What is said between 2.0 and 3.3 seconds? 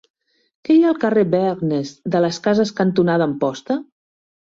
de las Casas cantonada